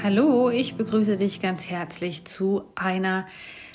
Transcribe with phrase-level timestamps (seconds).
[0.00, 3.26] Hallo, ich begrüße dich ganz herzlich zu einer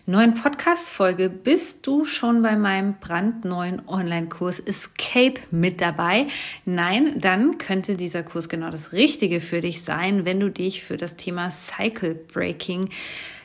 [0.06, 1.30] neuen Podcast-Folge.
[1.30, 6.28] Bist du schon bei meinem brandneuen Online-Kurs Escape mit dabei?
[6.64, 10.96] Nein, dann könnte dieser Kurs genau das Richtige für dich sein, wenn du dich für
[10.96, 12.90] das Thema Cycle Breaking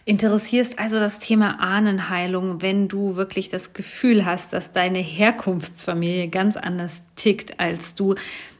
[0.08, 6.56] interessierst, also das Thema Ahnenheilung, wenn du wirklich das Gefühl hast, dass deine Herkunftsfamilie ganz
[6.56, 8.14] anders tickt als du,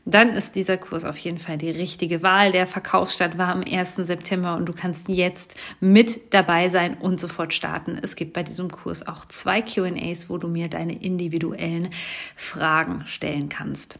[0.04, 2.52] dann ist dieser Kurs auf jeden Fall die richtige Wahl.
[2.52, 3.96] Der Verkaufsstart war am 1.
[3.96, 7.98] September und du kannst jetzt mit dabei sein und sofort starten.
[8.00, 11.88] Es gibt bei diesem Kurs auch zwei QAs, wo du mir deine individuellen
[12.36, 13.98] Fragen stellen kannst.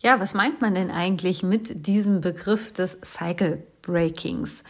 [0.00, 4.64] Ja, was meint man denn eigentlich mit diesem Begriff des Cycle Breakings?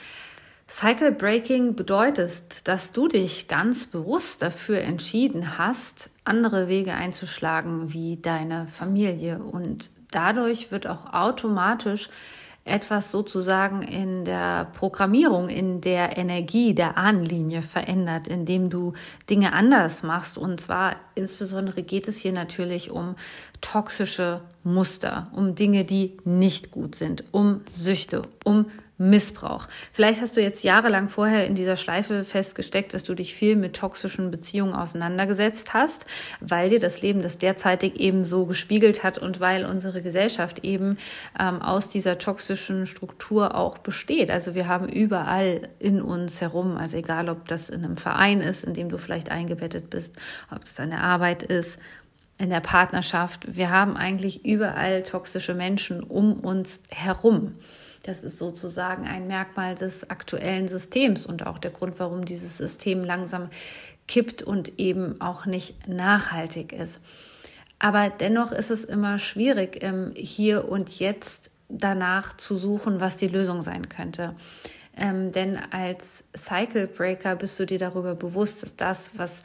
[0.73, 8.17] Cycle Breaking bedeutet, dass du dich ganz bewusst dafür entschieden hast, andere Wege einzuschlagen wie
[8.17, 12.09] deine Familie und dadurch wird auch automatisch
[12.65, 18.95] etwas sozusagen in der Programmierung, in der Energie der Ahnenlinie verändert, indem du
[19.29, 20.39] Dinge anders machst.
[20.39, 23.17] Und zwar insbesondere geht es hier natürlich um
[23.61, 28.67] toxische Muster, um Dinge, die nicht gut sind, um Süchte, um
[29.11, 29.69] Missbrauch.
[29.93, 33.75] Vielleicht hast du jetzt jahrelang vorher in dieser Schleife festgesteckt, dass du dich viel mit
[33.75, 36.07] toxischen Beziehungen auseinandergesetzt hast,
[36.41, 40.99] weil dir das Leben das derzeitig eben so gespiegelt hat und weil unsere Gesellschaft eben
[41.39, 44.31] ähm, aus dieser toxischen Struktur auch besteht.
[44.31, 48.65] Also wir haben überall in uns herum, also egal ob das in einem Verein ist,
[48.65, 50.17] in dem du vielleicht eingebettet bist,
[50.55, 51.79] ob das an der Arbeit ist
[52.39, 53.57] in der Partnerschaft.
[53.57, 57.55] Wir haben eigentlich überall toxische Menschen um uns herum.
[58.03, 63.05] Das ist sozusagen ein Merkmal des aktuellen Systems und auch der Grund, warum dieses System
[63.05, 63.49] langsam
[64.09, 67.01] kippt und eben auch nicht nachhaltig ist.
[67.79, 73.63] Aber dennoch ist es immer schwierig, hier und jetzt danach zu suchen, was die Lösung
[73.63, 74.35] sein könnte.
[74.97, 79.43] Ähm, denn als Cycle Breaker bist du dir darüber bewusst, dass das, was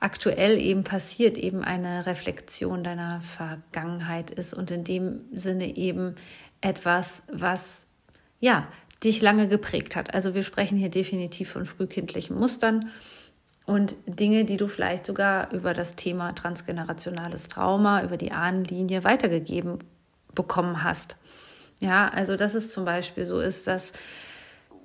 [0.00, 6.14] aktuell eben passiert, eben eine Reflexion deiner Vergangenheit ist und in dem Sinne eben
[6.60, 7.85] etwas, was
[8.40, 8.68] ja,
[9.04, 10.14] dich lange geprägt hat.
[10.14, 12.90] Also wir sprechen hier definitiv von frühkindlichen Mustern
[13.66, 19.78] und Dinge, die du vielleicht sogar über das Thema transgenerationales Trauma, über die Ahnenlinie weitergegeben
[20.34, 21.16] bekommen hast.
[21.80, 23.92] Ja, also das ist zum Beispiel so ist, dass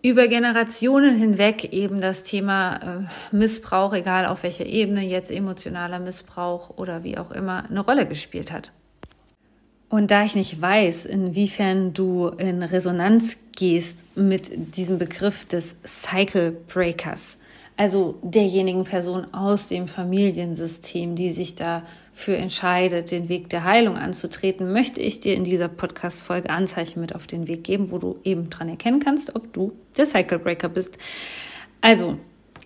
[0.02, 6.72] über Generationen hinweg eben das Thema äh, Missbrauch, egal auf welcher Ebene, jetzt emotionaler Missbrauch
[6.78, 8.72] oder wie auch immer, eine Rolle gespielt hat.
[9.92, 16.54] Und da ich nicht weiß, inwiefern du in Resonanz gehst mit diesem Begriff des Cycle
[16.74, 17.38] Breakers,
[17.76, 24.72] also derjenigen Person aus dem Familiensystem, die sich dafür entscheidet, den Weg der Heilung anzutreten,
[24.72, 28.50] möchte ich dir in dieser Podcast-Folge Anzeichen mit auf den Weg geben, wo du eben
[28.50, 30.98] dran erkennen kannst, ob du der Cycle Breaker bist.
[31.82, 32.18] Also,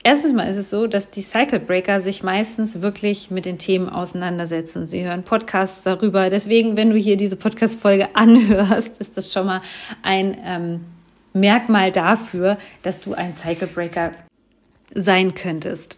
[0.07, 3.89] Erstens mal ist es so, dass die Cycle Breaker sich meistens wirklich mit den Themen
[3.89, 4.87] auseinandersetzen.
[4.87, 6.29] Sie hören Podcasts darüber.
[6.29, 9.61] Deswegen, wenn du hier diese Podcast-Folge anhörst, ist das schon mal
[10.03, 10.81] ein ähm,
[11.33, 14.11] Merkmal dafür, dass du ein Cycle Breaker
[14.93, 15.97] sein könntest.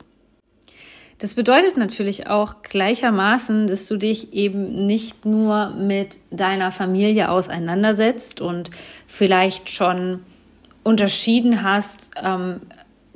[1.19, 8.39] Das bedeutet natürlich auch gleichermaßen, dass du dich eben nicht nur mit deiner Familie auseinandersetzt
[8.39, 8.71] und
[9.05, 10.21] vielleicht schon
[10.83, 12.61] unterschieden hast, ähm,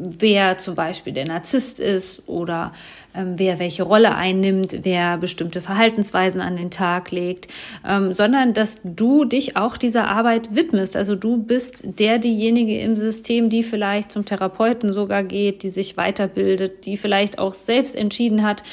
[0.01, 2.73] wer zum Beispiel der Narzisst ist oder
[3.13, 7.47] ähm, wer welche Rolle einnimmt, wer bestimmte Verhaltensweisen an den Tag legt,
[7.87, 10.97] ähm, sondern dass du dich auch dieser Arbeit widmest.
[10.97, 15.97] Also du bist der, diejenige im System, die vielleicht zum Therapeuten sogar geht, die sich
[15.97, 18.63] weiterbildet, die vielleicht auch selbst entschieden hat,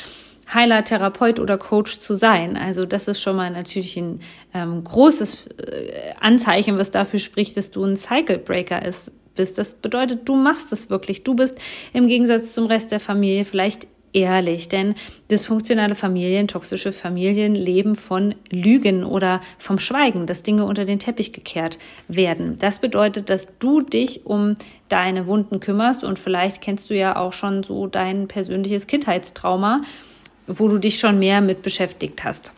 [0.53, 2.57] Heiler, Therapeut oder Coach zu sein.
[2.57, 4.21] Also das ist schon mal natürlich ein
[4.55, 9.57] ähm, großes äh, Anzeichen, was dafür spricht, dass du ein Cycle Breaker ist, bist.
[9.57, 11.25] Das bedeutet, du machst es wirklich.
[11.25, 11.57] Du bist
[11.93, 14.95] im Gegensatz zum Rest der Familie vielleicht ehrlich, denn
[15.31, 21.33] dysfunktionale Familien, toxische Familien leben von Lügen oder vom Schweigen, dass Dinge unter den Teppich
[21.33, 22.57] gekehrt werden.
[22.59, 24.57] Das bedeutet, dass du dich um
[24.89, 29.83] deine Wunden kümmerst und vielleicht kennst du ja auch schon so dein persönliches Kindheitstrauma,
[30.47, 32.53] wo du dich schon mehr mit beschäftigt hast.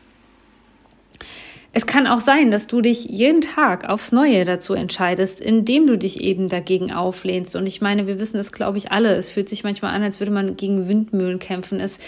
[1.73, 5.97] Es kann auch sein, dass du dich jeden Tag aufs Neue dazu entscheidest, indem du
[5.97, 7.55] dich eben dagegen auflehnst.
[7.55, 9.15] Und ich meine, wir wissen es, glaube ich, alle.
[9.15, 11.79] Es fühlt sich manchmal an, als würde man gegen Windmühlen kämpfen.
[11.79, 11.99] Es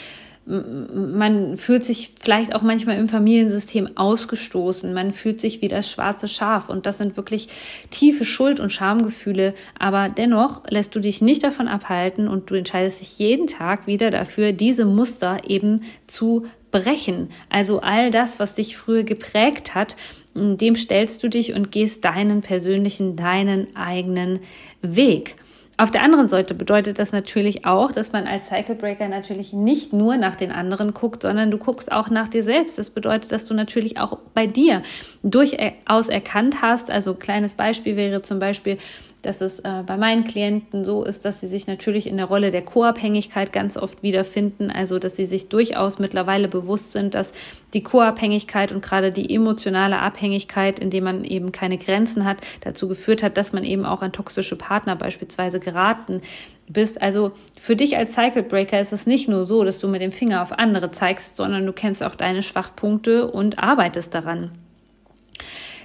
[0.44, 4.92] man fühlt sich vielleicht auch manchmal im Familiensystem ausgestoßen.
[4.92, 6.68] Man fühlt sich wie das schwarze Schaf.
[6.68, 7.48] Und das sind wirklich
[7.90, 9.54] tiefe Schuld- und Schamgefühle.
[9.78, 14.10] Aber dennoch lässt du dich nicht davon abhalten und du entscheidest dich jeden Tag wieder
[14.10, 17.28] dafür, diese Muster eben zu brechen.
[17.48, 19.96] Also all das, was dich früher geprägt hat,
[20.34, 24.40] dem stellst du dich und gehst deinen persönlichen, deinen eigenen
[24.80, 25.36] Weg.
[25.78, 29.92] Auf der anderen Seite bedeutet das natürlich auch, dass man als Cycle Breaker natürlich nicht
[29.92, 32.78] nur nach den anderen guckt, sondern du guckst auch nach dir selbst.
[32.78, 34.82] Das bedeutet, dass du natürlich auch bei dir
[35.22, 36.92] durchaus erkannt hast.
[36.92, 38.76] Also kleines Beispiel wäre zum Beispiel,
[39.22, 42.50] dass es äh, bei meinen Klienten so ist, dass sie sich natürlich in der Rolle
[42.50, 44.70] der Co-Abhängigkeit ganz oft wiederfinden.
[44.70, 47.32] Also, dass sie sich durchaus mittlerweile bewusst sind, dass
[47.72, 53.22] die Co-Abhängigkeit und gerade die emotionale Abhängigkeit, indem man eben keine Grenzen hat, dazu geführt
[53.22, 56.20] hat, dass man eben auch an toxische Partner beispielsweise geraten
[56.68, 57.00] bist.
[57.00, 60.12] Also für dich als Cycle Breaker ist es nicht nur so, dass du mit dem
[60.12, 64.50] Finger auf andere zeigst, sondern du kennst auch deine Schwachpunkte und arbeitest daran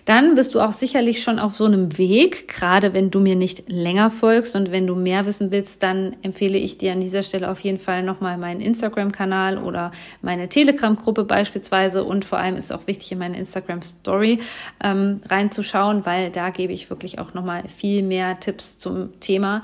[0.07, 3.67] dann bist du auch sicherlich schon auf so einem Weg, gerade wenn du mir nicht
[3.67, 7.51] länger folgst und wenn du mehr wissen willst, dann empfehle ich dir an dieser Stelle
[7.51, 12.87] auf jeden Fall nochmal meinen Instagram-Kanal oder meine Telegram-Gruppe beispielsweise und vor allem ist auch
[12.87, 14.39] wichtig, in meine Instagram-Story
[14.81, 19.61] ähm, reinzuschauen, weil da gebe ich wirklich auch nochmal viel mehr Tipps zum Thema.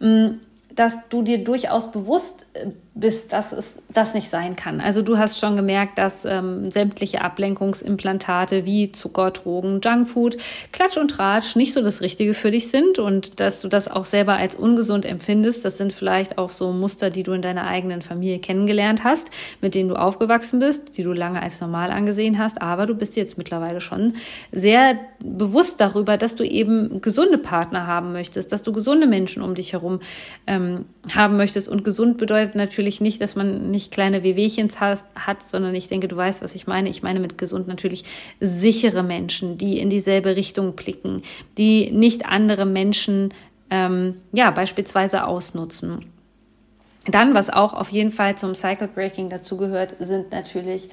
[0.00, 0.40] Mm,
[0.74, 2.46] dass du dir durchaus bewusst
[2.96, 4.80] bist, dass es das nicht sein kann.
[4.80, 10.38] Also du hast schon gemerkt, dass ähm, sämtliche Ablenkungsimplantate wie Zucker, Drogen, Junkfood,
[10.72, 14.06] Klatsch und Tratsch nicht so das Richtige für dich sind und dass du das auch
[14.06, 15.64] selber als ungesund empfindest.
[15.64, 19.28] Das sind vielleicht auch so Muster, die du in deiner eigenen Familie kennengelernt hast,
[19.60, 22.62] mit denen du aufgewachsen bist, die du lange als normal angesehen hast.
[22.62, 24.14] Aber du bist jetzt mittlerweile schon
[24.52, 29.54] sehr bewusst darüber, dass du eben gesunde Partner haben möchtest, dass du gesunde Menschen um
[29.54, 30.00] dich herum
[30.46, 31.68] ähm, haben möchtest.
[31.68, 35.88] Und gesund bedeutet natürlich natürlich nicht, dass man nicht kleine Wehwehchens hat, hat, sondern ich
[35.88, 36.88] denke, du weißt, was ich meine.
[36.88, 38.04] Ich meine mit gesund natürlich
[38.38, 41.22] sichere Menschen, die in dieselbe Richtung blicken,
[41.58, 43.34] die nicht andere Menschen
[43.70, 46.06] ähm, ja beispielsweise ausnutzen.
[47.08, 50.88] Dann, was auch auf jeden Fall zum Cycle Breaking dazugehört, sind natürlich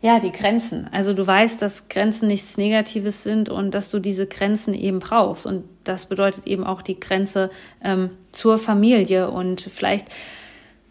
[0.00, 0.88] ja, die Grenzen.
[0.92, 5.44] Also du weißt, dass Grenzen nichts Negatives sind und dass du diese Grenzen eben brauchst.
[5.44, 7.50] Und das bedeutet eben auch die Grenze
[7.82, 9.30] ähm, zur Familie.
[9.30, 10.08] Und vielleicht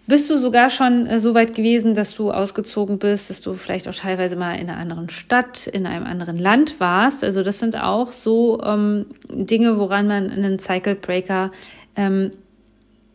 [0.07, 3.87] bist du sogar schon äh, so weit gewesen, dass du ausgezogen bist, dass du vielleicht
[3.87, 7.23] auch teilweise mal in einer anderen Stadt, in einem anderen Land warst?
[7.23, 11.51] Also das sind auch so ähm, Dinge, woran man einen Cycle Breaker
[11.97, 12.31] ähm,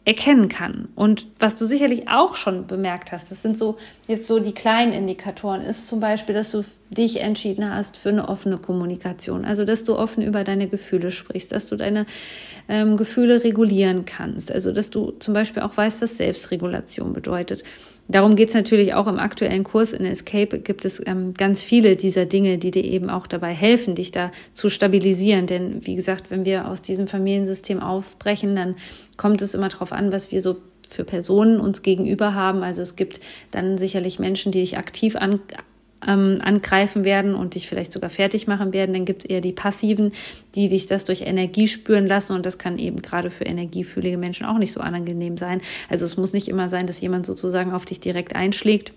[0.05, 0.89] erkennen kann.
[0.95, 4.93] Und was du sicherlich auch schon bemerkt hast, das sind so jetzt so die kleinen
[4.93, 6.63] Indikatoren, ist zum Beispiel, dass du
[6.93, 9.45] dich entschieden hast für eine offene Kommunikation.
[9.45, 12.07] Also, dass du offen über deine Gefühle sprichst, dass du deine
[12.69, 14.53] ähm, Gefühle regulieren kannst.
[14.53, 17.65] Also, dass du zum Beispiel auch weißt, was Selbstregulation bedeutet.
[18.09, 20.59] Darum geht es natürlich auch im aktuellen Kurs in Escape.
[20.59, 24.33] Gibt es ähm, ganz viele dieser Dinge, die dir eben auch dabei helfen, dich da
[24.53, 25.47] zu stabilisieren.
[25.47, 28.75] Denn wie gesagt, wenn wir aus diesem Familiensystem aufbrechen, dann
[29.17, 30.57] kommt es immer darauf an, was wir so
[30.89, 32.63] für Personen uns gegenüber haben.
[32.63, 35.41] Also es gibt dann sicherlich Menschen, die dich aktiv an,
[36.07, 38.93] ähm, angreifen werden und dich vielleicht sogar fertig machen werden.
[38.93, 40.13] Dann gibt es eher die passiven,
[40.55, 44.47] die dich das durch Energie spüren lassen und das kann eben gerade für energiefühlige Menschen
[44.47, 45.61] auch nicht so angenehm sein.
[45.89, 48.93] Also es muss nicht immer sein, dass jemand sozusagen auf dich direkt einschlägt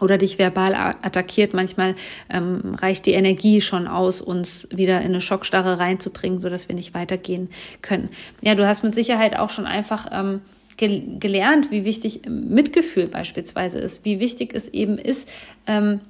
[0.00, 1.54] oder dich verbal attackiert.
[1.54, 1.94] Manchmal
[2.30, 6.94] ähm, reicht die Energie schon aus, uns wieder in eine Schockstarre reinzubringen, sodass wir nicht
[6.94, 7.50] weitergehen
[7.82, 8.08] können.
[8.42, 10.40] Ja, du hast mit Sicherheit auch schon einfach ähm,
[10.80, 15.30] gelernt, wie wichtig Mitgefühl beispielsweise ist, wie wichtig es eben ist,
[15.66, 16.00] ähm,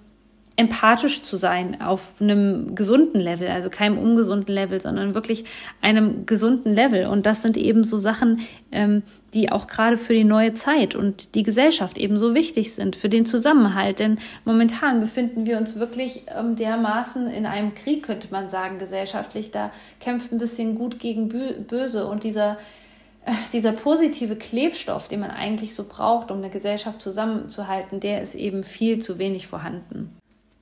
[0.60, 5.44] empathisch zu sein auf einem gesunden Level, also keinem ungesunden Level, sondern wirklich
[5.80, 7.06] einem gesunden Level.
[7.06, 11.34] Und das sind eben so Sachen, ähm, die auch gerade für die neue Zeit und
[11.34, 14.00] die Gesellschaft eben so wichtig sind, für den Zusammenhalt.
[14.00, 19.50] Denn momentan befinden wir uns wirklich ähm, dermaßen in einem Krieg, könnte man sagen, gesellschaftlich.
[19.50, 21.30] Da kämpft ein bisschen gut gegen
[21.66, 22.58] böse und dieser
[23.52, 28.62] dieser positive Klebstoff, den man eigentlich so braucht, um eine Gesellschaft zusammenzuhalten, der ist eben
[28.62, 30.16] viel zu wenig vorhanden.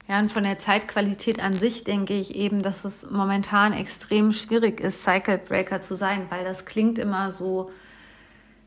[0.09, 4.81] Ja, und von der Zeitqualität an sich denke ich eben, dass es momentan extrem schwierig
[4.81, 7.71] ist, Cycle Breaker zu sein, weil das klingt immer so,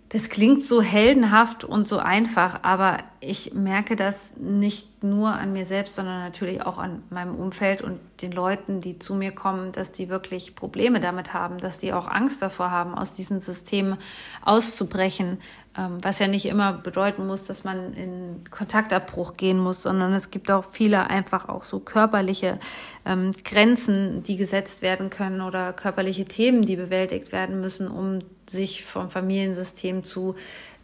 [0.10, 5.66] das klingt so heldenhaft und so einfach, aber ich merke das nicht nur an mir
[5.66, 9.92] selbst, sondern natürlich auch an meinem Umfeld und den Leuten, die zu mir kommen, dass
[9.92, 13.98] die wirklich Probleme damit haben, dass die auch Angst davor haben, aus diesen Systemen
[14.44, 15.40] auszubrechen,
[15.78, 20.32] ähm, was ja nicht immer bedeuten muss, dass man in Kontaktabbruch gehen muss, sondern es
[20.32, 22.60] gibt auch viele einfach auch so körperliche
[23.06, 28.84] ähm, Grenzen, die gesetzt werden können oder körperliche Themen, die bewältigt werden müssen, um sich
[28.84, 30.36] vom Familiensystem zu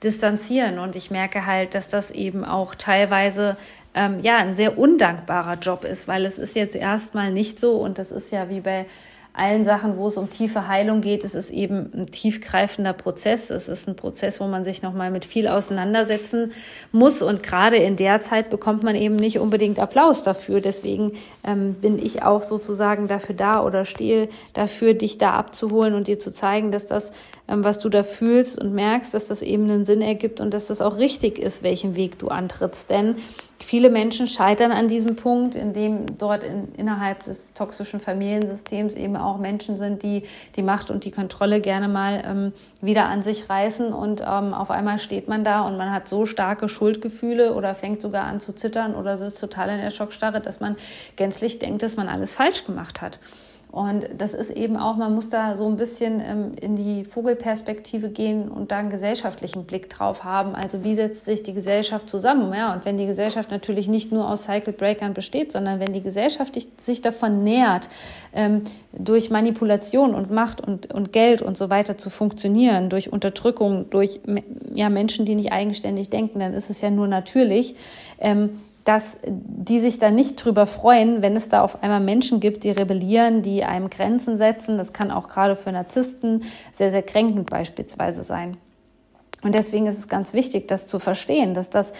[0.03, 0.79] distanzieren.
[0.79, 3.57] Und ich merke halt, dass das eben auch teilweise
[3.93, 7.97] ähm, ja ein sehr undankbarer Job ist, weil es ist jetzt erstmal nicht so und
[7.97, 8.85] das ist ja wie bei
[9.37, 13.51] allen Sachen, wo es um tiefe Heilung geht, es ist eben ein tiefgreifender Prozess.
[13.51, 16.53] Es ist ein Prozess, wo man sich nochmal mit viel auseinandersetzen
[16.91, 17.21] muss.
[17.21, 20.59] Und gerade in der Zeit bekommt man eben nicht unbedingt Applaus dafür.
[20.59, 21.11] Deswegen
[21.43, 26.17] ähm, bin ich auch sozusagen dafür da oder stehe dafür, dich da abzuholen und dir
[26.17, 27.13] zu zeigen, dass das
[27.47, 30.81] was du da fühlst und merkst, dass das eben einen Sinn ergibt und dass das
[30.81, 32.89] auch richtig ist, welchen Weg du antrittst.
[32.89, 33.15] Denn
[33.59, 39.15] viele Menschen scheitern an diesem Punkt, in dem dort in, innerhalb des toxischen Familiensystems eben
[39.15, 40.23] auch Menschen sind, die
[40.57, 44.69] die Macht und die Kontrolle gerne mal ähm, wieder an sich reißen und ähm, auf
[44.69, 48.53] einmal steht man da und man hat so starke Schuldgefühle oder fängt sogar an zu
[48.53, 50.75] zittern oder sitzt total in der Schockstarre, dass man
[51.15, 53.19] gänzlich denkt, dass man alles falsch gemacht hat.
[53.69, 58.09] Und das ist eben auch, man muss da so ein bisschen ähm, in die Vogelperspektive
[58.09, 60.55] gehen und da einen gesellschaftlichen Blick drauf haben.
[60.55, 62.53] Also wie setzt sich die Gesellschaft zusammen?
[62.53, 66.01] Ja, und wenn die Gesellschaft natürlich nicht nur aus Cycle Breakern besteht, sondern wenn die
[66.01, 67.89] Gesellschaft sich davon nähert,
[68.33, 73.89] ähm, durch Manipulation und Macht und, und Geld und so weiter zu funktionieren, durch Unterdrückung,
[73.89, 74.21] durch
[74.73, 77.75] ja, Menschen, die nicht eigenständig denken, dann ist es ja nur natürlich.
[78.19, 82.63] Ähm, dass die sich da nicht drüber freuen, wenn es da auf einmal Menschen gibt,
[82.63, 84.77] die rebellieren, die einem Grenzen setzen.
[84.77, 88.55] Das kann auch gerade für Narzissten sehr, sehr kränkend beispielsweise sein.
[89.43, 91.91] Und deswegen ist es ganz wichtig, das zu verstehen, dass das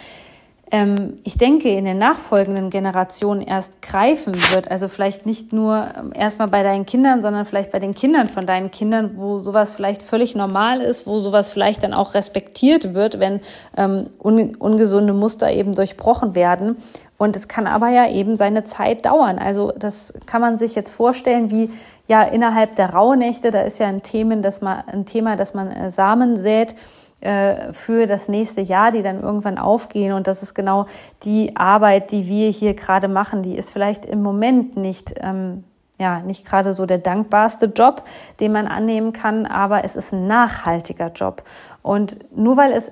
[0.70, 4.70] ähm, ich denke, in den nachfolgenden Generationen erst greifen wird.
[4.70, 8.46] Also vielleicht nicht nur ähm, erstmal bei deinen Kindern, sondern vielleicht bei den Kindern von
[8.46, 13.18] deinen Kindern, wo sowas vielleicht völlig normal ist, wo sowas vielleicht dann auch respektiert wird,
[13.18, 13.40] wenn
[13.76, 16.76] ähm, un ungesunde Muster eben durchbrochen werden.
[17.16, 19.38] Und es kann aber ja eben seine Zeit dauern.
[19.38, 21.70] Also das kann man sich jetzt vorstellen, wie
[22.06, 25.70] ja innerhalb der Rauhnächte, da ist ja ein Thema, dass man, ein Thema, dass man
[25.70, 26.74] äh, Samen sät
[27.20, 30.12] äh, für das nächste Jahr, die dann irgendwann aufgehen.
[30.12, 30.86] Und das ist genau
[31.24, 33.42] die Arbeit, die wir hier gerade machen.
[33.42, 35.64] Die ist vielleicht im Moment nicht, ähm,
[35.98, 38.04] ja, nicht gerade so der dankbarste Job,
[38.38, 41.42] den man annehmen kann, aber es ist ein nachhaltiger Job.
[41.82, 42.90] Und nur weil es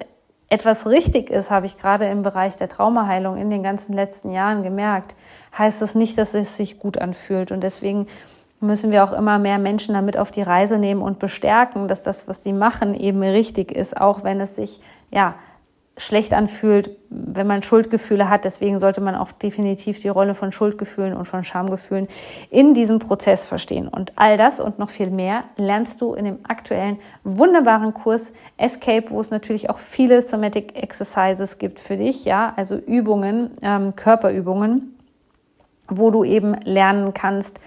[0.49, 4.62] etwas richtig ist, habe ich gerade im Bereich der Traumaheilung in den ganzen letzten Jahren
[4.62, 5.14] gemerkt,
[5.56, 7.52] heißt das nicht, dass es sich gut anfühlt.
[7.52, 8.06] Und deswegen
[8.61, 12.27] müssen wir auch immer mehr Menschen damit auf die Reise nehmen und bestärken, dass das,
[12.29, 14.81] was sie machen, eben richtig ist, auch wenn es sich
[15.13, 15.35] ja
[15.99, 18.45] schlecht anfühlt, wenn man Schuldgefühle hat.
[18.45, 22.07] Deswegen sollte man auch definitiv die Rolle von Schuldgefühlen und von Schamgefühlen
[22.51, 23.89] in diesem Prozess verstehen.
[23.89, 29.11] Und all das und noch viel mehr lernst du in dem aktuellen wunderbaren Kurs Escape,
[29.11, 34.95] wo es natürlich auch viele Somatic Exercises gibt für dich, ja, also Übungen, ähm, Körperübungen,
[35.89, 37.59] wo du eben lernen kannst,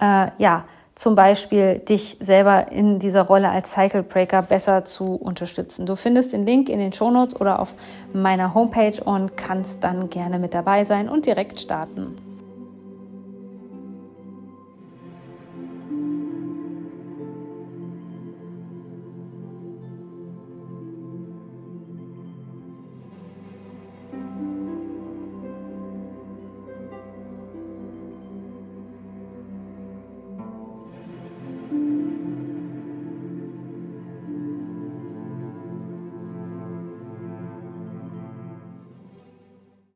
[0.00, 0.64] äh, ja,
[0.94, 5.86] zum Beispiel dich selber in dieser Rolle als Cycle Breaker besser zu unterstützen.
[5.86, 7.74] Du findest den Link in den Shownotes oder auf
[8.12, 12.29] meiner Homepage und kannst dann gerne mit dabei sein und direkt starten.